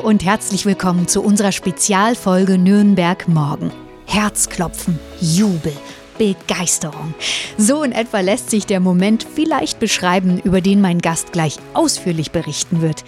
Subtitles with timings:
[0.00, 3.70] und herzlich willkommen zu unserer Spezialfolge Nürnberg Morgen.
[4.06, 5.74] Herzklopfen, Jubel,
[6.16, 7.14] Begeisterung.
[7.58, 12.30] So in etwa lässt sich der Moment vielleicht beschreiben, über den mein Gast gleich ausführlich
[12.30, 13.04] berichten wird.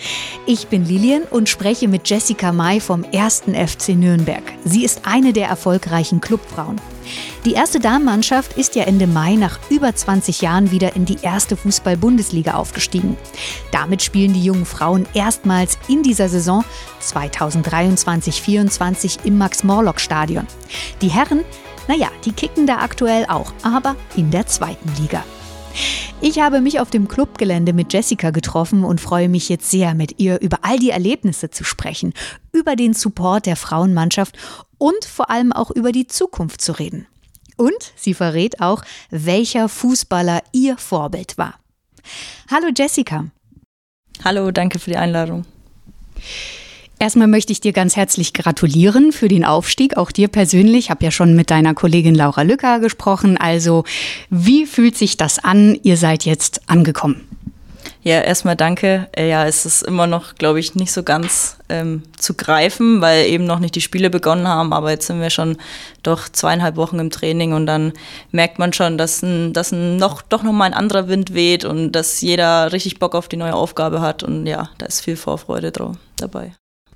[0.46, 3.44] Ich bin Lilian und spreche mit Jessica May vom 1.
[3.54, 4.42] FC Nürnberg.
[4.64, 6.80] Sie ist eine der erfolgreichen Clubfrauen.
[7.44, 11.56] Die erste Damenmannschaft ist ja Ende Mai nach über 20 Jahren wieder in die erste
[11.56, 13.16] Fußball-Bundesliga aufgestiegen.
[13.70, 16.64] Damit spielen die jungen Frauen erstmals in dieser Saison
[17.02, 20.46] 2023-24 im Max-Morlock-Stadion.
[21.00, 21.44] Die Herren
[21.88, 25.24] naja, die kicken da aktuell auch, aber in der zweiten Liga.
[26.20, 30.20] Ich habe mich auf dem Clubgelände mit Jessica getroffen und freue mich jetzt sehr, mit
[30.20, 32.12] ihr über all die Erlebnisse zu sprechen,
[32.52, 34.36] über den Support der Frauenmannschaft
[34.82, 37.06] und vor allem auch über die Zukunft zu reden.
[37.56, 41.54] Und sie verrät auch, welcher Fußballer ihr Vorbild war.
[42.50, 43.26] Hallo Jessica.
[44.24, 45.44] Hallo, danke für die Einladung.
[46.98, 50.86] Erstmal möchte ich dir ganz herzlich gratulieren für den Aufstieg, auch dir persönlich.
[50.86, 53.36] Ich habe ja schon mit deiner Kollegin Laura Lücker gesprochen.
[53.36, 53.84] Also,
[54.30, 55.78] wie fühlt sich das an?
[55.84, 57.28] Ihr seid jetzt angekommen.
[58.04, 59.08] Ja, erstmal danke.
[59.16, 63.26] Äh, ja, es ist immer noch, glaube ich, nicht so ganz ähm, zu greifen, weil
[63.26, 64.72] eben noch nicht die Spiele begonnen haben.
[64.72, 65.56] Aber jetzt sind wir schon
[66.02, 67.92] doch zweieinhalb Wochen im Training und dann
[68.32, 71.92] merkt man schon, dass, ein, dass ein noch, doch nochmal ein anderer Wind weht und
[71.92, 74.24] dass jeder richtig Bock auf die neue Aufgabe hat.
[74.24, 76.54] Und ja, da ist viel Vorfreude drauf, dabei.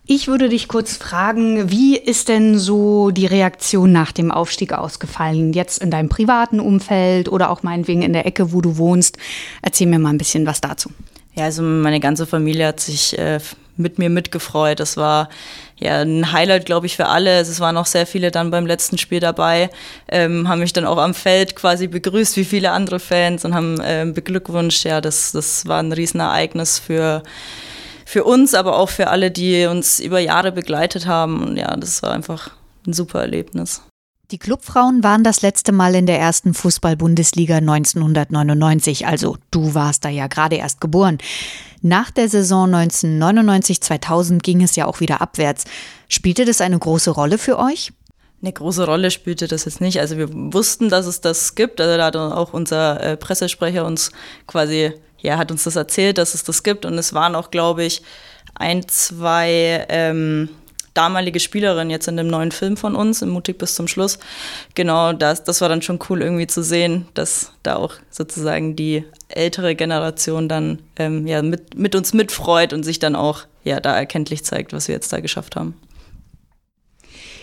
[0.09, 5.53] Ich würde dich kurz fragen, wie ist denn so die Reaktion nach dem Aufstieg ausgefallen?
[5.53, 9.19] Jetzt in deinem privaten Umfeld oder auch meinetwegen in der Ecke, wo du wohnst.
[9.62, 10.91] Erzähl mir mal ein bisschen was dazu.
[11.34, 13.41] Ja, also meine ganze Familie hat sich äh,
[13.77, 14.79] mit mir mitgefreut.
[14.79, 15.29] Das war
[15.77, 17.41] ja ein Highlight, glaube ich, für alle.
[17.41, 19.71] Es waren auch sehr viele dann beim letzten Spiel dabei,
[20.09, 23.81] ähm, haben mich dann auch am Feld quasi begrüßt, wie viele andere Fans und haben
[23.81, 24.84] äh, beglückwünscht.
[24.84, 27.25] Ja, das, das war ein Riesenereignis für
[28.06, 31.43] für uns, aber auch für alle, die uns über Jahre begleitet haben.
[31.43, 32.53] Und ja, das war einfach
[32.87, 33.83] ein super Erlebnis.
[34.31, 40.09] Die Clubfrauen waren das letzte Mal in der ersten Fußball-Bundesliga 1999, also du warst da
[40.09, 41.19] ja gerade erst geboren.
[41.83, 45.65] Nach der Saison 1999-2000 ging es ja auch wieder abwärts.
[46.09, 47.93] Spielte das eine große Rolle für euch?
[48.43, 50.00] Eine große Rolle spielte das jetzt nicht.
[50.00, 51.81] Also wir wussten, dass es das gibt.
[51.81, 54.11] Also da hat auch unser äh, Pressesprecher uns
[54.47, 54.93] quasi
[55.26, 56.84] ja, hat uns das erzählt, dass es das gibt.
[56.84, 58.03] Und es waren auch, glaube ich,
[58.54, 60.48] ein, zwei ähm,
[60.94, 64.19] damalige Spielerinnen jetzt in dem neuen Film von uns, im Mutig bis zum Schluss.
[64.75, 69.04] Genau, das, das war dann schon cool irgendwie zu sehen, dass da auch sozusagen die
[69.28, 73.97] ältere Generation dann ähm, ja, mit, mit uns mitfreut und sich dann auch ja, da
[73.97, 75.75] erkenntlich zeigt, was wir jetzt da geschafft haben.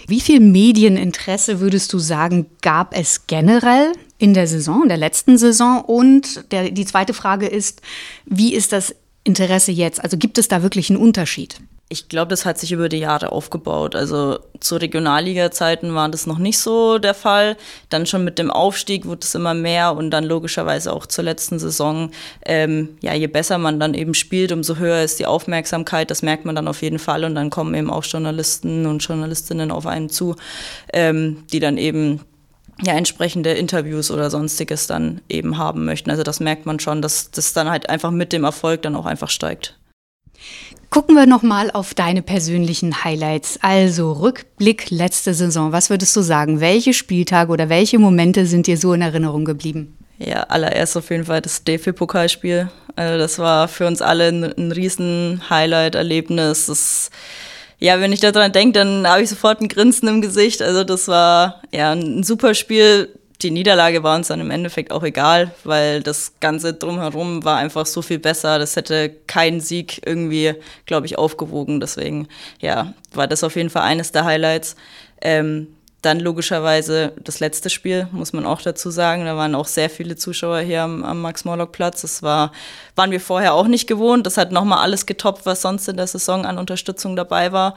[0.08, 5.38] Wie viel Medieninteresse würdest du sagen, gab es generell in der Saison, in der letzten
[5.38, 5.82] Saison?
[5.82, 7.82] Und der, die zweite Frage ist,
[8.26, 8.96] wie ist das
[9.26, 10.02] Interesse jetzt?
[10.02, 11.58] Also gibt es da wirklich einen Unterschied?
[11.90, 13.96] Ich glaube, das hat sich über die Jahre aufgebaut.
[13.96, 17.58] Also zu Regionalliga-Zeiten war das noch nicht so der Fall.
[17.90, 21.60] Dann schon mit dem Aufstieg wurde es immer mehr und dann logischerweise auch zur letzten
[21.60, 22.10] Saison.
[22.46, 26.10] Ähm, ja, je besser man dann eben spielt, umso höher ist die Aufmerksamkeit.
[26.10, 29.70] Das merkt man dann auf jeden Fall und dann kommen eben auch Journalisten und Journalistinnen
[29.70, 30.38] auf einen zu,
[30.94, 32.22] ähm, die dann eben
[32.82, 36.10] ja, entsprechende Interviews oder sonstiges dann eben haben möchten.
[36.10, 39.06] Also das merkt man schon, dass das dann halt einfach mit dem Erfolg dann auch
[39.06, 39.78] einfach steigt.
[40.90, 43.58] Gucken wir nochmal auf deine persönlichen Highlights.
[43.62, 45.72] Also Rückblick letzte Saison.
[45.72, 46.60] Was würdest du sagen?
[46.60, 49.98] Welche Spieltage oder welche Momente sind dir so in Erinnerung geblieben?
[50.20, 52.70] Ja, allererst auf jeden Fall das DFB-Pokalspiel.
[52.96, 57.10] Also das war für uns alle ein, ein riesen Highlight-Erlebnis.
[57.84, 60.62] Ja, wenn ich daran denke, dann habe ich sofort ein Grinsen im Gesicht.
[60.62, 63.10] Also das war ja ein super Spiel
[63.42, 67.86] die Niederlage war uns dann im Endeffekt auch egal, weil das Ganze drumherum war einfach
[67.86, 68.58] so viel besser.
[68.58, 70.54] Das hätte keinen Sieg irgendwie,
[70.86, 71.82] glaube ich, aufgewogen.
[71.82, 72.30] Deswegen,
[72.62, 74.78] ja, war das auf jeden Fall eines der Highlights.
[75.22, 79.26] Ähm, dann logischerweise das letzte Spiel, muss man auch dazu sagen.
[79.26, 82.02] Da waren auch sehr viele Zuschauer hier am, am Max-Morlock-Platz.
[82.02, 82.52] Das war,
[82.96, 84.26] waren wir vorher auch nicht gewohnt.
[84.26, 87.76] Das hat nochmal alles getoppt, was sonst in der Saison an Unterstützung dabei war.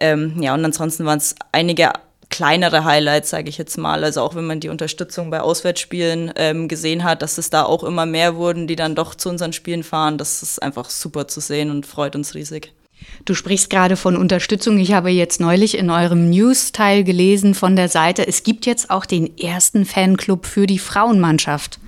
[0.00, 1.92] Ähm, ja, und ansonsten waren es einige
[2.30, 4.04] kleinere Highlights, sage ich jetzt mal.
[4.04, 7.84] Also auch wenn man die Unterstützung bei Auswärtsspielen ähm, gesehen hat, dass es da auch
[7.84, 10.18] immer mehr wurden, die dann doch zu unseren Spielen fahren.
[10.18, 12.72] Das ist einfach super zu sehen und freut uns riesig.
[13.24, 14.78] Du sprichst gerade von Unterstützung.
[14.78, 19.06] Ich habe jetzt neulich in eurem News-Teil gelesen von der Seite, es gibt jetzt auch
[19.06, 21.78] den ersten Fanclub für die Frauenmannschaft.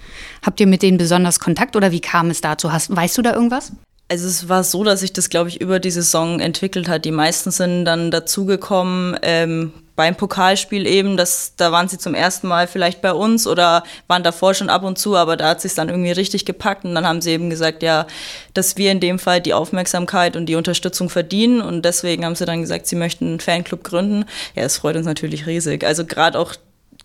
[0.42, 2.72] Habt ihr mit denen besonders Kontakt oder wie kam es dazu?
[2.72, 3.72] Hast, weißt du da irgendwas?
[4.08, 7.04] Also es war so, dass sich das, glaube ich, über die Saison entwickelt hat.
[7.04, 12.46] Die meisten sind dann dazugekommen, ähm, beim Pokalspiel eben, dass da waren sie zum ersten
[12.46, 15.74] Mal vielleicht bei uns oder waren davor schon ab und zu, aber da hat sich
[15.74, 18.06] dann irgendwie richtig gepackt und dann haben sie eben gesagt, ja,
[18.52, 22.44] dass wir in dem Fall die Aufmerksamkeit und die Unterstützung verdienen und deswegen haben sie
[22.44, 24.26] dann gesagt, sie möchten einen Fanclub gründen.
[24.54, 25.84] Ja, es freut uns natürlich riesig.
[25.84, 26.54] Also gerade auch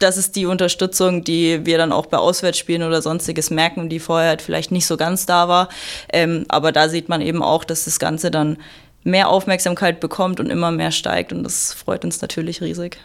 [0.03, 4.29] das ist die Unterstützung, die wir dann auch bei Auswärtsspielen oder sonstiges merken, die vorher
[4.29, 5.69] halt vielleicht nicht so ganz da war.
[6.11, 8.57] Ähm, aber da sieht man eben auch, dass das Ganze dann
[9.03, 11.33] mehr Aufmerksamkeit bekommt und immer mehr steigt.
[11.33, 12.97] Und das freut uns natürlich riesig.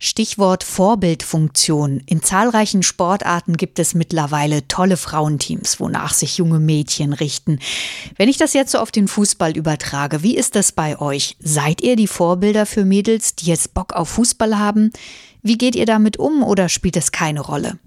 [0.00, 2.02] Stichwort Vorbildfunktion.
[2.06, 7.58] In zahlreichen Sportarten gibt es mittlerweile tolle Frauenteams, wonach sich junge Mädchen richten.
[8.16, 11.36] Wenn ich das jetzt so auf den Fußball übertrage, wie ist das bei euch?
[11.40, 14.92] Seid ihr die Vorbilder für Mädels, die jetzt Bock auf Fußball haben?
[15.42, 17.78] Wie geht ihr damit um oder spielt es keine Rolle?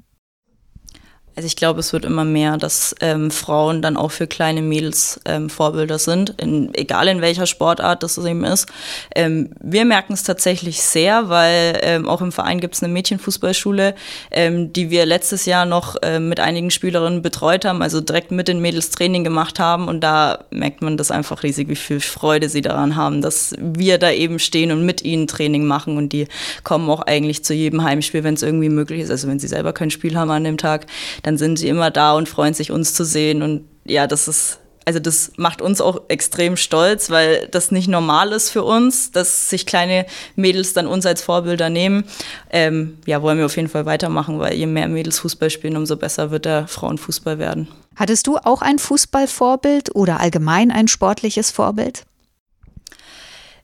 [1.36, 5.19] Also ich glaube, es wird immer mehr, dass ähm, Frauen dann auch für kleine Mädels
[5.24, 8.68] ähm, Vorbilder sind, in, egal in welcher Sportart das eben ist.
[9.16, 13.95] Ähm, wir merken es tatsächlich sehr, weil ähm, auch im Verein gibt es eine Mädchenfußballschule,
[14.31, 18.50] ähm, die wir letztes Jahr noch ähm, mit einigen Spielerinnen betreut haben, also direkt mit
[18.50, 19.88] den Mädels Training gemacht haben.
[19.88, 23.98] Und da merkt man das einfach riesig, wie viel Freude sie daran haben, dass wir
[24.00, 25.95] da eben stehen und mit ihnen Training machen.
[25.95, 26.28] Und die
[26.66, 29.72] kommen auch eigentlich zu jedem Heimspiel, wenn es irgendwie möglich ist, also wenn sie selber
[29.72, 30.88] kein Spiel haben an dem Tag,
[31.23, 33.41] dann sind sie immer da und freuen sich, uns zu sehen.
[33.41, 38.31] Und ja, das ist, also das macht uns auch extrem stolz, weil das nicht normal
[38.31, 42.06] ist für uns, dass sich kleine Mädels dann uns als Vorbilder nehmen.
[42.50, 45.97] Ähm, ja, wollen wir auf jeden Fall weitermachen, weil je mehr Mädels Fußball spielen, umso
[45.97, 47.68] besser wird der Frauenfußball werden.
[47.95, 52.03] Hattest du auch ein Fußballvorbild oder allgemein ein sportliches Vorbild?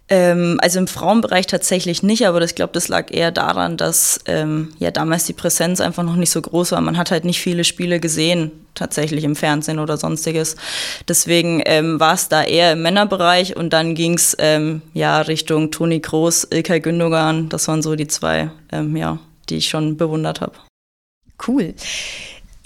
[0.09, 4.73] Ähm, also im Frauenbereich tatsächlich nicht, aber ich glaube, das lag eher daran, dass ähm,
[4.79, 6.81] ja damals die Präsenz einfach noch nicht so groß war.
[6.81, 10.55] Man hat halt nicht viele Spiele gesehen, tatsächlich im Fernsehen oder sonstiges.
[11.09, 15.71] Deswegen ähm, war es da eher im Männerbereich und dann ging es ähm, ja Richtung
[15.71, 17.49] Toni Groß, Ilkay Gündogan.
[17.49, 19.19] Das waren so die zwei, ähm, ja,
[19.49, 20.53] die ich schon bewundert habe.
[21.45, 21.73] Cool.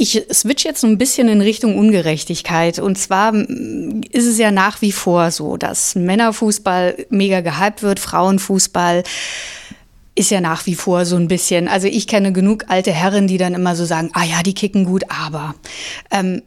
[0.01, 2.80] Ich switch jetzt so ein bisschen in Richtung Ungerechtigkeit.
[2.80, 9.03] Und zwar ist es ja nach wie vor so, dass Männerfußball mega gehypt wird, Frauenfußball
[10.15, 11.68] ist ja nach wie vor so ein bisschen.
[11.68, 14.86] Also ich kenne genug alte Herren, die dann immer so sagen, ah ja, die kicken
[14.86, 15.53] gut, aber.
[16.09, 16.42] Ähm,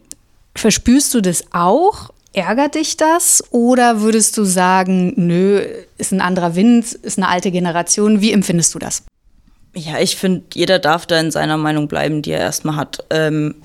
[0.56, 2.10] verspürst du das auch?
[2.32, 3.44] Ärgert dich das?
[3.52, 5.64] Oder würdest du sagen, nö,
[5.96, 8.20] ist ein anderer Wind, ist eine alte Generation?
[8.20, 9.04] Wie empfindest du das?
[9.74, 13.04] Ja, ich finde, jeder darf da in seiner Meinung bleiben, die er erstmal hat.
[13.10, 13.56] Ähm,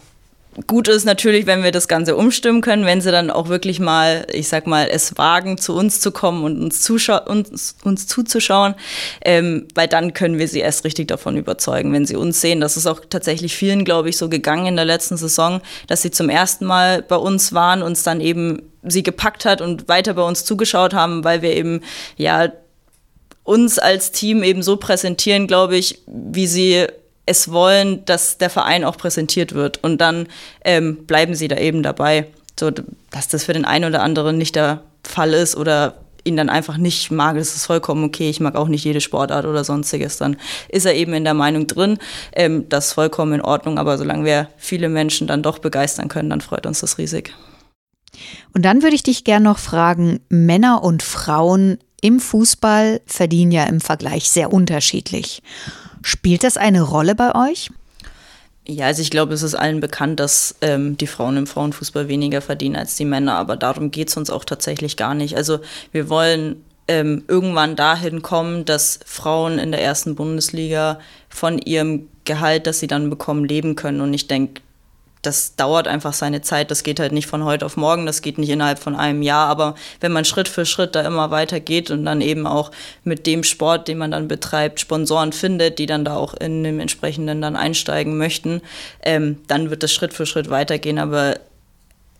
[0.68, 4.26] gut ist natürlich, wenn wir das Ganze umstimmen können, wenn sie dann auch wirklich mal,
[4.32, 8.76] ich sag mal, es wagen, zu uns zu kommen und uns, uns, uns zuzuschauen,
[9.24, 12.60] ähm, weil dann können wir sie erst richtig davon überzeugen, wenn sie uns sehen.
[12.60, 16.12] Das ist auch tatsächlich vielen, glaube ich, so gegangen in der letzten Saison, dass sie
[16.12, 20.24] zum ersten Mal bei uns waren, uns dann eben sie gepackt hat und weiter bei
[20.24, 21.82] uns zugeschaut haben, weil wir eben,
[22.18, 22.52] ja,
[23.44, 26.86] uns als Team eben so präsentieren, glaube ich, wie sie
[27.26, 29.84] es wollen, dass der Verein auch präsentiert wird.
[29.84, 30.28] Und dann
[30.64, 32.26] ähm, bleiben sie da eben dabei.
[32.60, 32.72] So,
[33.12, 36.78] dass das für den einen oder anderen nicht der Fall ist oder ihn dann einfach
[36.78, 38.30] nicht mag, das ist vollkommen okay.
[38.30, 40.18] Ich mag auch nicht jede Sportart oder sonstiges.
[40.18, 40.38] Dann
[40.68, 41.98] ist er eben in der Meinung drin.
[42.34, 43.78] Ähm, das ist vollkommen in Ordnung.
[43.78, 47.34] Aber solange wir viele Menschen dann doch begeistern können, dann freut uns das riesig.
[48.54, 53.66] Und dann würde ich dich gerne noch fragen, Männer und Frauen im Fußball verdienen ja
[53.66, 55.42] im Vergleich sehr unterschiedlich.
[56.02, 57.70] Spielt das eine Rolle bei euch?
[58.68, 62.40] Ja, also ich glaube, es ist allen bekannt, dass ähm, die Frauen im Frauenfußball weniger
[62.40, 65.36] verdienen als die Männer, aber darum geht es uns auch tatsächlich gar nicht.
[65.36, 65.60] Also
[65.92, 72.68] wir wollen ähm, irgendwann dahin kommen, dass Frauen in der ersten Bundesliga von ihrem Gehalt,
[72.68, 74.02] das sie dann bekommen, leben können.
[74.02, 74.62] Und ich denke,
[75.22, 76.72] das dauert einfach seine Zeit.
[76.72, 79.48] Das geht halt nicht von heute auf morgen, das geht nicht innerhalb von einem Jahr.
[79.48, 82.72] Aber wenn man Schritt für Schritt da immer weiter geht und dann eben auch
[83.04, 86.80] mit dem Sport, den man dann betreibt, Sponsoren findet, die dann da auch in dem
[86.80, 88.62] entsprechenden dann einsteigen möchten,
[89.04, 91.00] ähm, dann wird das Schritt für Schritt weitergehen.
[91.00, 91.36] Aber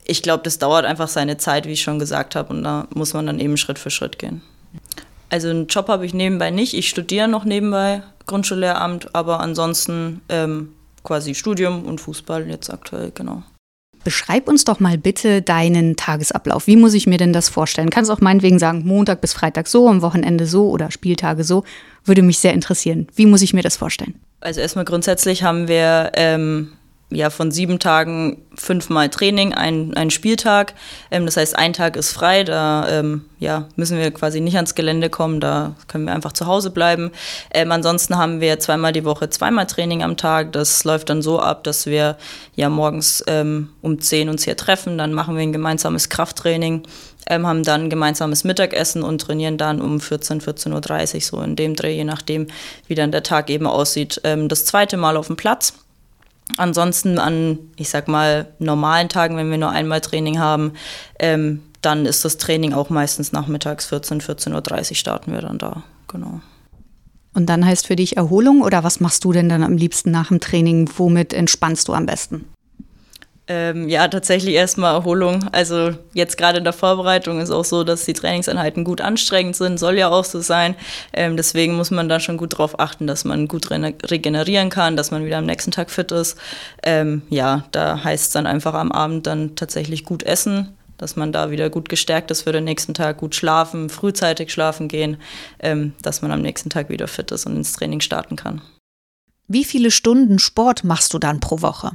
[0.04, 2.52] ich glaube, das dauert einfach seine Zeit, wie ich schon gesagt habe.
[2.52, 4.42] Und da muss man dann eben Schritt für Schritt gehen.
[5.30, 6.74] Also einen Job habe ich nebenbei nicht.
[6.74, 13.42] Ich studiere noch nebenbei Grundschullehramt, aber ansonsten ähm, quasi Studium und Fußball jetzt aktuell, genau.
[14.02, 16.66] Beschreib uns doch mal bitte deinen Tagesablauf.
[16.66, 17.90] Wie muss ich mir denn das vorstellen?
[17.90, 21.64] Kannst auch meinetwegen sagen, Montag bis Freitag so, am Wochenende so oder Spieltage so.
[22.04, 23.08] Würde mich sehr interessieren.
[23.14, 24.14] Wie muss ich mir das vorstellen?
[24.40, 26.72] Also erstmal grundsätzlich haben wir ähm,
[27.10, 30.74] ja von sieben Tagen fünfmal Training, ein, ein Spieltag.
[31.10, 34.74] Ähm, das heißt, ein Tag ist frei, da ähm, ja, müssen wir quasi nicht ans
[34.74, 37.10] Gelände kommen, da können wir einfach zu Hause bleiben.
[37.52, 40.52] Ähm, ansonsten haben wir zweimal die Woche zweimal Training am Tag.
[40.52, 42.16] Das läuft dann so ab, dass wir
[42.54, 46.82] ja morgens ähm, um 10 uns hier treffen, dann machen wir ein gemeinsames Krafttraining
[47.30, 51.76] ähm, haben dann gemeinsames Mittagessen und trainieren dann um 14, 14.30 Uhr, so in dem
[51.76, 52.48] Dreh, je nachdem,
[52.88, 54.20] wie dann der Tag eben aussieht.
[54.24, 55.74] Ähm, das zweite Mal auf dem Platz.
[56.56, 60.72] Ansonsten an, ich sag mal, normalen Tagen, wenn wir nur einmal Training haben,
[61.18, 65.82] ähm, dann ist das Training auch meistens nachmittags 14, 14.30 Uhr starten wir dann da.
[66.08, 66.40] Genau.
[67.32, 70.28] Und dann heißt für dich Erholung oder was machst du denn dann am liebsten nach
[70.28, 70.90] dem Training?
[70.96, 72.44] Womit entspannst du am besten?
[73.52, 75.44] Ähm, ja, tatsächlich erstmal Erholung.
[75.50, 79.76] Also jetzt gerade in der Vorbereitung ist auch so, dass die Trainingseinheiten gut anstrengend sind,
[79.80, 80.76] soll ja auch so sein.
[81.12, 84.96] Ähm, deswegen muss man da schon gut darauf achten, dass man gut re regenerieren kann,
[84.96, 86.38] dass man wieder am nächsten Tag fit ist.
[86.84, 91.32] Ähm, ja, da heißt es dann einfach am Abend dann tatsächlich gut essen, dass man
[91.32, 95.16] da wieder gut gestärkt ist für den nächsten Tag, gut schlafen, frühzeitig schlafen gehen,
[95.58, 98.62] ähm, dass man am nächsten Tag wieder fit ist und ins Training starten kann.
[99.48, 101.90] Wie viele Stunden Sport machst du dann pro Woche?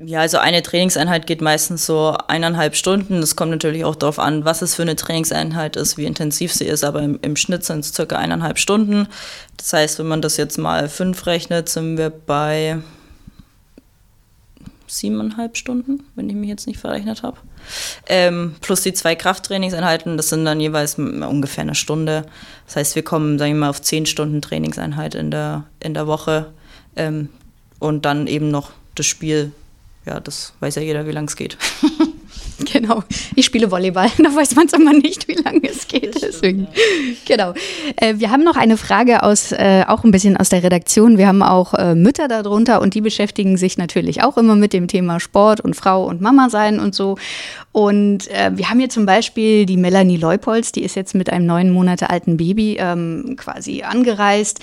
[0.00, 3.20] Ja, also eine Trainingseinheit geht meistens so eineinhalb Stunden.
[3.20, 6.66] Das kommt natürlich auch darauf an, was es für eine Trainingseinheit ist, wie intensiv sie
[6.66, 9.08] ist, aber im, im Schnitt sind es circa eineinhalb Stunden.
[9.56, 12.78] Das heißt, wenn man das jetzt mal fünf rechnet, sind wir bei
[14.86, 17.38] siebeneinhalb Stunden, wenn ich mich jetzt nicht verrechnet habe.
[18.06, 22.24] Ähm, plus die zwei Krafttrainingseinheiten, das sind dann jeweils ungefähr eine Stunde.
[22.66, 26.06] Das heißt, wir kommen, sagen wir mal, auf zehn Stunden Trainingseinheit in der, in der
[26.06, 26.52] Woche.
[26.94, 27.30] Ähm,
[27.80, 29.52] und dann eben noch das Spiel
[30.08, 31.58] ja, das weiß ja jeder, wie lange es geht.
[32.72, 33.02] Genau.
[33.34, 34.10] Ich spiele Volleyball.
[34.18, 36.20] Da weiß man es immer nicht, wie lange es geht.
[36.20, 36.66] Deswegen.
[37.26, 37.54] Genau.
[37.96, 41.18] Äh, wir haben noch eine Frage aus, äh, auch ein bisschen aus der Redaktion.
[41.18, 44.88] Wir haben auch äh, Mütter darunter und die beschäftigen sich natürlich auch immer mit dem
[44.88, 47.16] Thema Sport und Frau und Mama sein und so.
[47.72, 51.70] Und wir haben hier zum Beispiel die Melanie Leupolz, die ist jetzt mit einem neun
[51.70, 54.58] Monate alten Baby ähm, quasi angereist.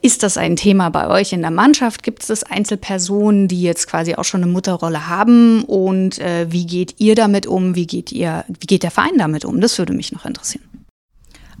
[0.00, 2.02] Ist das ein Thema bei euch in der Mannschaft?
[2.02, 5.62] Gibt es Einzelpersonen, die jetzt quasi auch schon eine Mutterrolle haben?
[5.62, 7.74] Und wie geht ihr damit um?
[7.74, 9.60] Wie geht ihr, wie geht der Verein damit um?
[9.60, 10.64] Das würde mich noch interessieren.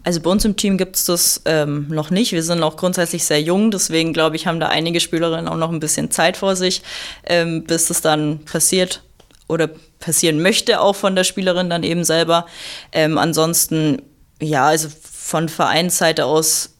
[0.04, 2.32] Also bei uns im Team gibt es das ähm, noch nicht.
[2.32, 5.70] Wir sind auch grundsätzlich sehr jung, deswegen glaube ich, haben da einige Spielerinnen auch noch
[5.70, 6.82] ein bisschen Zeit vor sich,
[7.24, 9.04] ähm, bis es dann passiert
[9.46, 12.46] oder passieren möchte, auch von der Spielerin dann eben selber.
[12.90, 14.02] Ähm, ansonsten,
[14.40, 16.72] ja, also von Vereinsseite aus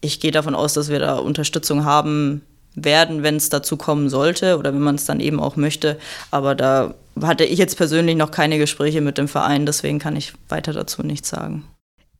[0.00, 2.42] ich gehe davon aus, dass wir da Unterstützung haben
[2.74, 5.98] werden, wenn es dazu kommen sollte oder wenn man es dann eben auch möchte.
[6.30, 10.32] Aber da hatte ich jetzt persönlich noch keine Gespräche mit dem Verein, deswegen kann ich
[10.48, 11.64] weiter dazu nichts sagen.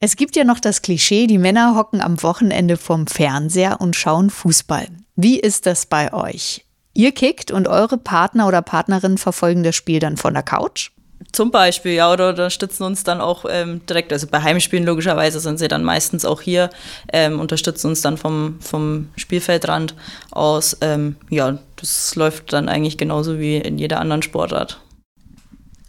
[0.01, 4.31] Es gibt ja noch das Klischee, die Männer hocken am Wochenende vorm Fernseher und schauen
[4.31, 4.89] Fußball.
[5.15, 6.65] Wie ist das bei euch?
[6.95, 10.91] Ihr kickt und eure Partner oder Partnerin verfolgen das Spiel dann von der Couch?
[11.33, 15.59] Zum Beispiel, ja, oder unterstützen uns dann auch ähm, direkt, also bei Heimspielen logischerweise sind
[15.59, 16.71] sie dann meistens auch hier,
[17.13, 19.95] ähm, unterstützen uns dann vom, vom Spielfeldrand
[20.31, 20.79] aus.
[20.81, 24.81] Ähm, ja, das läuft dann eigentlich genauso wie in jeder anderen Sportart.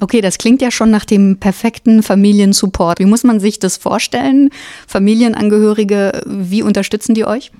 [0.01, 2.99] Okay, das klingt ja schon nach dem perfekten Familiensupport.
[2.99, 4.49] Wie muss man sich das vorstellen?
[4.87, 7.51] Familienangehörige, wie unterstützen die euch?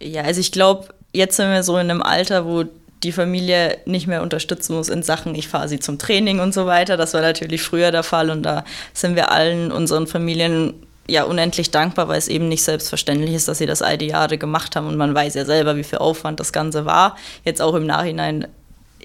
[0.00, 2.64] Ja, also ich glaube, jetzt sind wir so in einem Alter, wo
[3.02, 6.66] die Familie nicht mehr unterstützen muss in Sachen, ich fahre sie zum Training und so
[6.66, 6.96] weiter.
[6.96, 10.74] Das war natürlich früher der Fall und da sind wir allen unseren Familien
[11.08, 14.38] ja unendlich dankbar, weil es eben nicht selbstverständlich ist, dass sie das all die Jahre
[14.38, 17.16] gemacht haben und man weiß ja selber, wie viel Aufwand das Ganze war.
[17.44, 18.46] Jetzt auch im Nachhinein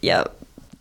[0.01, 0.29] ja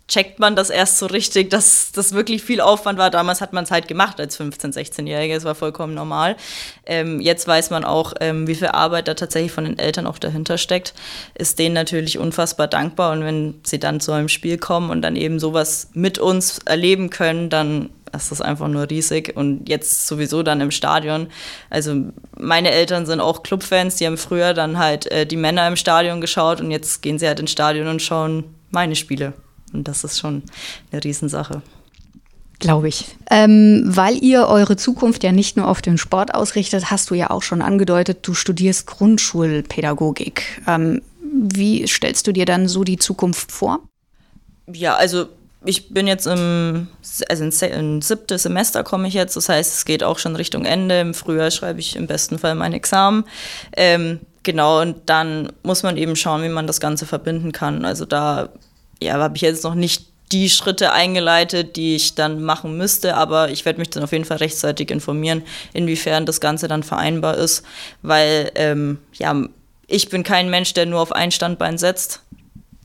[0.08, 3.10] checkt man das erst so richtig, dass das wirklich viel Aufwand war.
[3.10, 6.36] Damals hat man es halt gemacht als 15-, 16-Jährige, es war vollkommen normal.
[6.84, 10.18] Ähm, jetzt weiß man auch, ähm, wie viel Arbeit da tatsächlich von den Eltern auch
[10.18, 10.94] dahinter steckt,
[11.34, 15.16] ist denen natürlich unfassbar dankbar und wenn sie dann zu einem Spiel kommen und dann
[15.16, 20.42] eben sowas mit uns erleben können, dann ist das einfach nur riesig und jetzt sowieso
[20.42, 21.26] dann im Stadion.
[21.68, 22.04] Also
[22.38, 26.20] meine Eltern sind auch Clubfans, die haben früher dann halt äh, die Männer im Stadion
[26.20, 29.34] geschaut und jetzt gehen sie halt ins Stadion und schauen meine Spiele.
[29.76, 30.42] Und das ist schon
[30.90, 31.62] eine Riesensache.
[32.58, 33.16] Glaube ich.
[33.30, 37.30] Ähm, weil ihr eure Zukunft ja nicht nur auf den Sport ausrichtet, hast du ja
[37.30, 40.62] auch schon angedeutet, du studierst Grundschulpädagogik.
[40.66, 43.80] Ähm, wie stellst du dir dann so die Zukunft vor?
[44.72, 45.26] Ja, also
[45.66, 46.88] ich bin jetzt im,
[47.28, 51.00] also im siebtes Semester komme ich jetzt, das heißt, es geht auch schon Richtung Ende.
[51.00, 53.24] Im Frühjahr schreibe ich im besten Fall mein Examen.
[53.76, 57.84] Ähm, genau, und dann muss man eben schauen, wie man das Ganze verbinden kann.
[57.84, 58.48] Also da
[59.02, 63.50] ja, habe ich jetzt noch nicht die Schritte eingeleitet, die ich dann machen müsste, aber
[63.50, 67.64] ich werde mich dann auf jeden Fall rechtzeitig informieren, inwiefern das Ganze dann vereinbar ist,
[68.02, 69.34] weil ähm, ja,
[69.86, 72.22] ich bin kein Mensch, der nur auf ein Standbein setzt,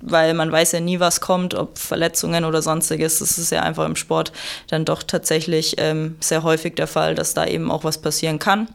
[0.01, 3.19] weil man weiß ja nie, was kommt, ob Verletzungen oder sonstiges.
[3.19, 4.31] Das ist ja einfach im Sport
[4.67, 8.67] dann doch tatsächlich ähm, sehr häufig der Fall, dass da eben auch was passieren kann.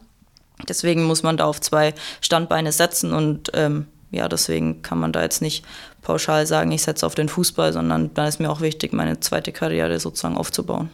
[0.67, 5.21] Deswegen muss man da auf zwei Standbeine setzen und ähm, ja, deswegen kann man da
[5.21, 5.65] jetzt nicht
[6.01, 9.51] pauschal sagen, ich setze auf den Fußball, sondern da ist mir auch wichtig, meine zweite
[9.51, 10.89] Karriere sozusagen aufzubauen.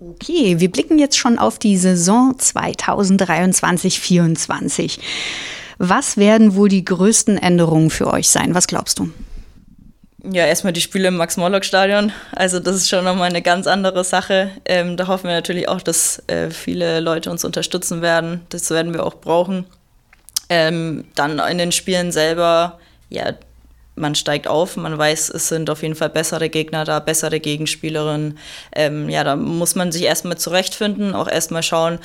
[0.00, 4.98] Okay, wir blicken jetzt schon auf die Saison 2023-24.
[5.78, 8.54] Was werden wohl die größten Änderungen für euch sein?
[8.54, 9.10] Was glaubst du?
[10.24, 12.12] Ja, erstmal die Spiele im Max-Morlock-Stadion.
[12.30, 14.52] Also das ist schon nochmal eine ganz andere Sache.
[14.64, 18.42] Ähm, da hoffen wir natürlich auch, dass äh, viele Leute uns unterstützen werden.
[18.50, 19.66] Das werden wir auch brauchen.
[20.54, 22.78] Ähm, dann in den Spielen selber,
[23.08, 23.32] ja,
[23.94, 28.36] man steigt auf, man weiß, es sind auf jeden Fall bessere Gegner da, bessere Gegenspielerinnen.
[28.76, 32.00] Ähm, ja, da muss man sich erstmal zurechtfinden, auch erstmal schauen,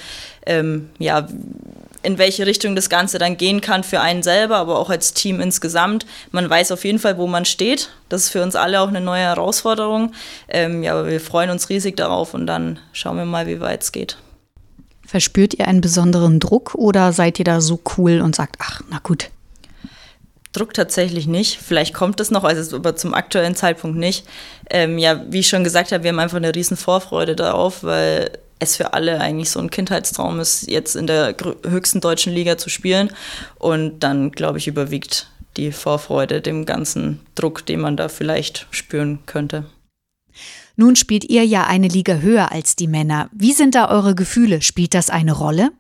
[0.46, 1.28] ähm, ja,
[2.04, 5.42] in welche Richtung das Ganze dann gehen kann für einen selber, aber auch als Team
[5.42, 6.06] insgesamt.
[6.32, 7.90] Man weiß auf jeden Fall, wo man steht.
[8.08, 10.14] Das ist für uns alle auch eine neue Herausforderung.
[10.48, 13.84] Ähm, ja, aber wir freuen uns riesig darauf und dann schauen wir mal, wie weit
[13.84, 14.16] es geht.
[15.08, 19.00] Verspürt ihr einen besonderen Druck oder seid ihr da so cool und sagt, ach, na
[19.00, 19.32] gut,
[20.58, 21.60] Druck tatsächlich nicht.
[21.62, 24.26] Vielleicht kommt es noch, also aber zum aktuellen Zeitpunkt nicht.
[24.70, 28.32] Ähm, ja, wie ich schon gesagt habe, wir haben einfach eine riesen Vorfreude darauf, weil
[28.60, 32.70] es für alle eigentlich so ein Kindheitstraum ist, jetzt in der höchsten deutschen Liga zu
[32.70, 33.12] spielen.
[33.60, 39.20] Und dann, glaube ich, überwiegt die Vorfreude dem ganzen Druck, den man da vielleicht spüren
[39.26, 39.66] könnte.
[40.78, 43.30] Nun spielt ihr ja eine Liga höher als die Männer.
[43.34, 44.62] Wie sind da eure Gefühle?
[44.62, 45.72] Spielt das eine Rolle?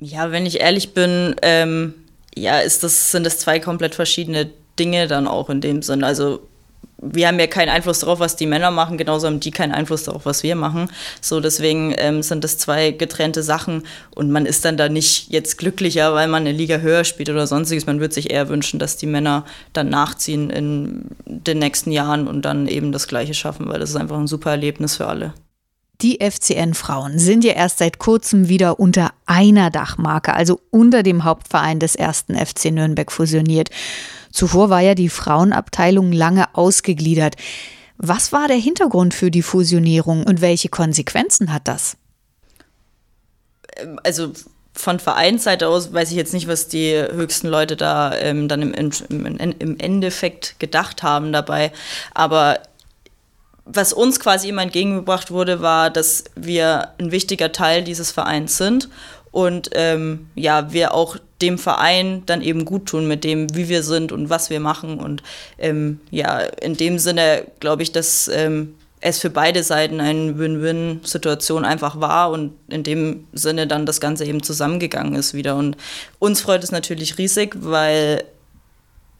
[0.00, 1.94] Ja, wenn ich ehrlich bin, ähm,
[2.34, 6.04] ja, ist das, sind das zwei komplett verschiedene Dinge dann auch in dem Sinn.
[6.04, 6.40] Also
[6.98, 10.04] wir haben ja keinen Einfluss darauf, was die Männer machen, genauso haben die keinen Einfluss
[10.04, 10.88] darauf, was wir machen.
[11.20, 13.82] So, deswegen ähm, sind das zwei getrennte Sachen
[14.14, 17.46] und man ist dann da nicht jetzt glücklicher, weil man eine Liga höher spielt oder
[17.46, 17.86] sonstiges.
[17.86, 22.42] Man würde sich eher wünschen, dass die Männer dann nachziehen in den nächsten Jahren und
[22.42, 25.34] dann eben das Gleiche schaffen, weil das ist einfach ein super Erlebnis für alle.
[26.02, 31.78] Die FCN-Frauen sind ja erst seit kurzem wieder unter einer Dachmarke, also unter dem Hauptverein
[31.78, 33.70] des ersten FC Nürnberg fusioniert.
[34.36, 37.36] Zuvor war ja die Frauenabteilung lange ausgegliedert.
[37.96, 41.96] Was war der Hintergrund für die Fusionierung und welche Konsequenzen hat das?
[43.76, 44.34] Ähm, also
[44.74, 48.74] von Vereinsseite aus weiß ich jetzt nicht, was die höchsten Leute da ähm, dann im,
[49.08, 51.72] im, im Endeffekt gedacht haben dabei.
[52.12, 52.60] Aber
[53.64, 58.90] was uns quasi immer entgegengebracht wurde, war, dass wir ein wichtiger Teil dieses Vereins sind
[59.30, 63.82] und ähm, ja, wir auch dem Verein dann eben gut tun mit dem, wie wir
[63.82, 64.98] sind und was wir machen.
[64.98, 65.22] Und
[65.58, 71.64] ähm, ja, in dem Sinne glaube ich, dass ähm, es für beide Seiten eine Win-Win-Situation
[71.64, 75.56] einfach war und in dem Sinne dann das Ganze eben zusammengegangen ist wieder.
[75.56, 75.76] Und
[76.18, 78.24] uns freut es natürlich riesig, weil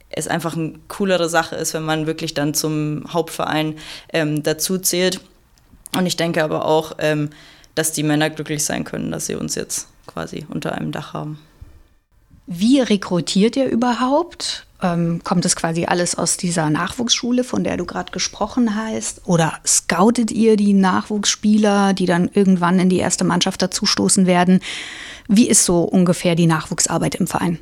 [0.09, 3.77] es einfach eine coolere Sache ist, wenn man wirklich dann zum Hauptverein
[4.13, 5.21] ähm, dazu zählt.
[5.97, 7.31] Und ich denke aber auch, ähm,
[7.75, 11.39] dass die Männer glücklich sein können, dass sie uns jetzt quasi unter einem Dach haben.
[12.47, 14.67] Wie rekrutiert ihr überhaupt?
[14.83, 19.23] Ähm, kommt es quasi alles aus dieser Nachwuchsschule, von der du gerade gesprochen hast?
[19.25, 24.61] Oder scoutet ihr die Nachwuchsspieler, die dann irgendwann in die erste Mannschaft dazustoßen werden?
[25.29, 27.59] Wie ist so ungefähr die Nachwuchsarbeit im Verein?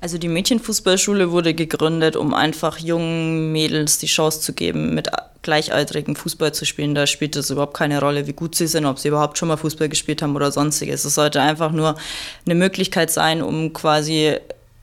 [0.00, 5.10] Also die Mädchenfußballschule wurde gegründet, um einfach jungen Mädels die Chance zu geben, mit
[5.42, 6.94] Gleichaltrigen Fußball zu spielen.
[6.94, 9.56] Da spielt es überhaupt keine Rolle, wie gut sie sind, ob sie überhaupt schon mal
[9.56, 11.04] Fußball gespielt haben oder sonstiges.
[11.04, 11.96] Es sollte einfach nur
[12.44, 14.36] eine Möglichkeit sein, um quasi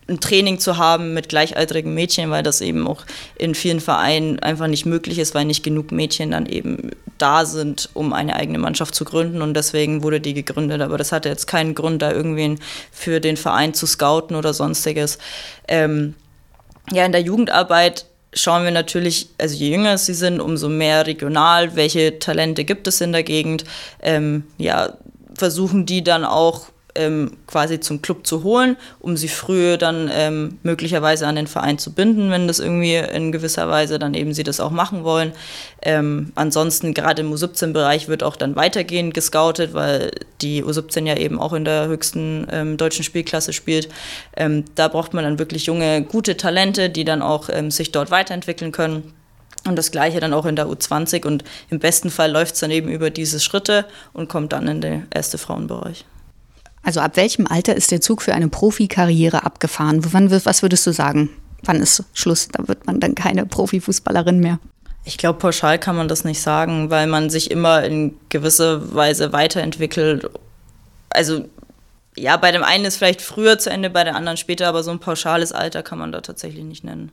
[0.09, 3.03] ein Training zu haben mit gleichaltrigen Mädchen, weil das eben auch
[3.35, 7.89] in vielen Vereinen einfach nicht möglich ist, weil nicht genug Mädchen dann eben da sind,
[7.93, 10.81] um eine eigene Mannschaft zu gründen und deswegen wurde die gegründet.
[10.81, 12.59] Aber das hatte jetzt keinen Grund, da irgendwen
[12.91, 15.17] für den Verein zu scouten oder sonstiges.
[15.67, 16.15] Ähm,
[16.91, 18.05] ja, in der Jugendarbeit
[18.37, 23.01] schauen wir natürlich, also je jünger sie sind, umso mehr regional, welche Talente gibt es
[23.01, 23.65] in der Gegend.
[24.01, 24.97] Ähm, ja,
[25.35, 30.57] versuchen die dann auch ähm, quasi zum Club zu holen, um sie früh dann ähm,
[30.63, 34.43] möglicherweise an den Verein zu binden, wenn das irgendwie in gewisser Weise dann eben sie
[34.43, 35.31] das auch machen wollen.
[35.81, 41.39] Ähm, ansonsten gerade im U17-Bereich wird auch dann weitergehend gescoutet, weil die U17 ja eben
[41.39, 43.89] auch in der höchsten ähm, deutschen Spielklasse spielt.
[44.35, 48.11] Ähm, da braucht man dann wirklich junge, gute Talente, die dann auch ähm, sich dort
[48.11, 49.13] weiterentwickeln können.
[49.65, 52.71] Und das gleiche dann auch in der U20 und im besten Fall läuft es dann
[52.71, 56.05] eben über diese Schritte und kommt dann in den erste Frauenbereich.
[56.87, 60.13] Also ab welchem Alter ist der Zug für eine Profikarriere abgefahren?
[60.13, 61.29] Wann, was würdest du sagen?
[61.63, 62.47] Wann ist Schluss?
[62.47, 64.59] Da wird man dann keine Profifußballerin mehr.
[65.03, 69.33] Ich glaube, pauschal kann man das nicht sagen, weil man sich immer in gewisser Weise
[69.33, 70.29] weiterentwickelt.
[71.09, 71.49] Also
[72.15, 74.91] ja, bei dem einen ist vielleicht früher zu Ende, bei der anderen später, aber so
[74.91, 77.11] ein pauschales Alter kann man da tatsächlich nicht nennen.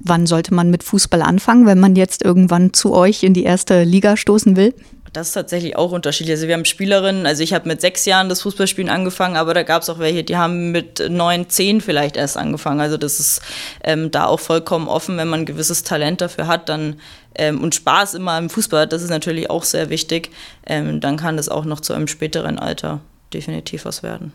[0.00, 3.84] Wann sollte man mit Fußball anfangen, wenn man jetzt irgendwann zu euch in die erste
[3.84, 4.74] Liga stoßen will?
[5.12, 6.36] Das ist tatsächlich auch unterschiedlich.
[6.36, 9.62] Also wir haben Spielerinnen, also ich habe mit sechs Jahren das Fußballspielen angefangen, aber da
[9.62, 12.80] gab es auch welche, die haben mit neun, zehn vielleicht erst angefangen.
[12.80, 13.42] Also das ist
[13.82, 16.96] ähm, da auch vollkommen offen, wenn man ein gewisses Talent dafür hat, dann
[17.34, 20.30] ähm, und Spaß immer im Fußball, das ist natürlich auch sehr wichtig,
[20.66, 23.00] ähm, dann kann das auch noch zu einem späteren Alter
[23.32, 24.32] definitiv was werden.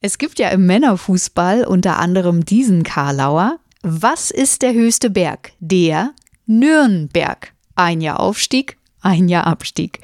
[0.00, 3.58] Es gibt ja im Männerfußball unter anderem diesen Karlauer.
[3.82, 5.52] Was ist der höchste Berg?
[5.58, 6.12] Der
[6.46, 7.52] Nürnberg.
[7.74, 10.00] Ein Jahr Aufstieg, ein Jahr Abstieg.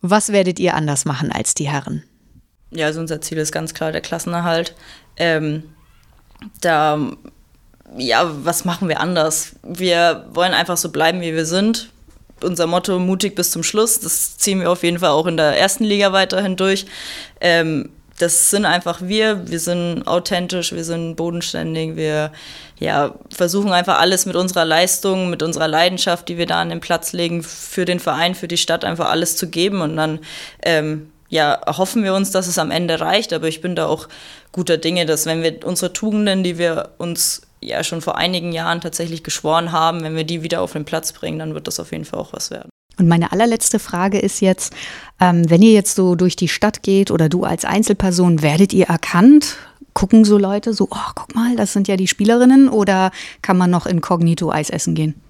[0.00, 2.04] Was werdet ihr anders machen als die Herren?
[2.70, 4.74] Ja, also unser Ziel ist ganz klar der Klassenerhalt.
[5.16, 5.64] Ähm,
[6.60, 6.98] da,
[7.98, 9.56] ja, was machen wir anders?
[9.62, 11.90] Wir wollen einfach so bleiben, wie wir sind.
[12.42, 15.58] Unser Motto mutig bis zum Schluss, das ziehen wir auf jeden Fall auch in der
[15.58, 16.86] ersten Liga weiterhin durch.
[17.40, 22.32] Ähm, das sind einfach wir, wir sind authentisch, wir sind bodenständig, wir
[22.78, 26.80] ja, versuchen einfach alles mit unserer Leistung, mit unserer Leidenschaft, die wir da an den
[26.80, 30.18] Platz legen, für den Verein, für die Stadt einfach alles zu geben und dann
[30.62, 34.08] ähm, ja, hoffen wir uns, dass es am Ende reicht, aber ich bin da auch
[34.52, 38.80] guter Dinge, dass wenn wir unsere Tugenden, die wir uns ja schon vor einigen Jahren
[38.80, 41.92] tatsächlich geschworen haben, wenn wir die wieder auf den Platz bringen, dann wird das auf
[41.92, 42.69] jeden Fall auch was werden.
[43.00, 44.74] Und meine allerletzte Frage ist jetzt,
[45.20, 48.86] ähm, wenn ihr jetzt so durch die Stadt geht oder du als Einzelperson, werdet ihr
[48.86, 49.56] erkannt?
[49.94, 53.10] Gucken so Leute so, oh, guck mal, das sind ja die Spielerinnen oder
[53.42, 55.20] kann man noch inkognito Eis essen gehen?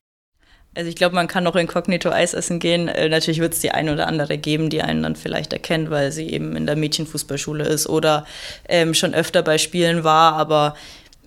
[0.76, 2.88] Also ich glaube, man kann noch inkognito Eis essen gehen.
[2.88, 6.12] Äh, natürlich wird es die eine oder andere geben, die einen dann vielleicht erkennt, weil
[6.12, 8.26] sie eben in der Mädchenfußballschule ist oder
[8.68, 10.34] ähm, schon öfter bei Spielen war.
[10.34, 10.74] Aber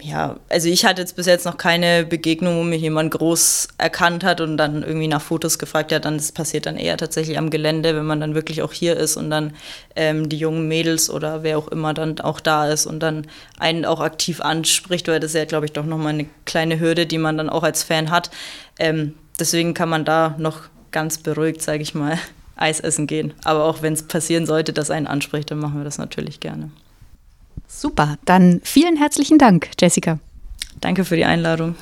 [0.04, 4.26] ja, also ich hatte jetzt bis jetzt noch keine Begegnung, wo mich jemand groß erkannt
[4.26, 6.04] hat und dann irgendwie nach Fotos gefragt hat.
[6.04, 9.16] Dann das passiert dann eher tatsächlich am Gelände, wenn man dann wirklich auch hier ist
[9.16, 9.54] und dann
[9.96, 13.86] ähm, die jungen Mädels oder wer auch immer dann auch da ist und dann einen
[13.86, 17.18] auch aktiv anspricht, weil das ist ja, glaube ich, doch nochmal eine kleine Hürde, die
[17.18, 18.30] man dann auch als Fan hat.
[18.80, 22.20] Ähm, deswegen kann man da noch ganz beruhigt, sage ich mal,
[22.58, 23.34] Eis essen gehen.
[23.46, 26.72] Aber auch wenn es passieren sollte, dass einen anspricht, dann machen wir das natürlich gerne.
[27.76, 30.20] Super, dann vielen herzlichen Dank, Jessica.
[30.80, 31.76] Danke für die Einladung.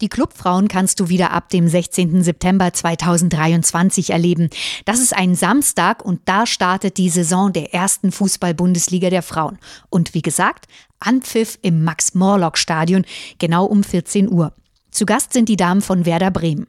[0.00, 2.22] Die Clubfrauen kannst du wieder ab dem 16.
[2.22, 4.50] September 2023 erleben.
[4.84, 9.58] Das ist ein Samstag und da startet die Saison der ersten Fußball-Bundesliga der Frauen.
[9.88, 10.66] Und wie gesagt,
[10.98, 13.06] Anpfiff im Max-Morlock-Stadion,
[13.38, 14.52] genau um 14 Uhr.
[14.90, 16.66] Zu Gast sind die Damen von Werder Bremen.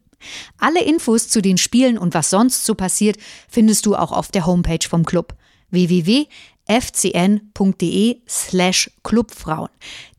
[0.59, 3.17] Alle Infos zu den Spielen und was sonst so passiert,
[3.49, 5.35] findest du auch auf der Homepage vom Club
[5.71, 6.27] www
[6.67, 9.69] fcn.de slash Clubfrauen.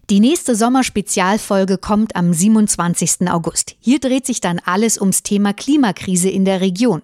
[0.10, 3.30] Die nächste Sommerspezialfolge kommt am 27.
[3.30, 3.76] August.
[3.80, 7.02] Hier dreht sich dann alles ums Thema Klimakrise in der Region.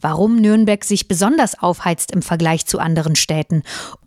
[0.00, 3.62] Warum Nürnberg sich besonders aufheizt im Vergleich zu anderen Städten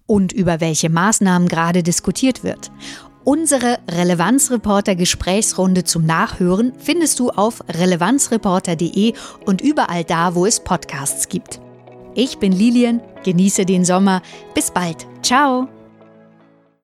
[0.05, 2.71] und über welche Maßnahmen gerade diskutiert wird.
[3.23, 9.13] Unsere Relevanzreporter-Gesprächsrunde zum Nachhören findest du auf relevanzreporter.de
[9.45, 11.59] und überall da, wo es Podcasts gibt.
[12.13, 14.21] Ich bin Lilian, genieße den Sommer.
[14.53, 15.07] Bis bald.
[15.23, 15.67] Ciao.